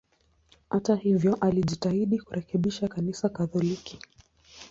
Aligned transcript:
Hata 0.69 0.95
hivyo, 0.95 1.35
alijitahidi 1.35 2.19
kurekebisha 2.19 2.87
Kanisa 2.87 3.29
Katoliki. 3.29 3.99